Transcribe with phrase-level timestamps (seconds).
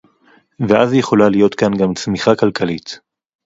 [0.69, 2.99] ואז יכולה להיות כאן גם צמיחה כלכלית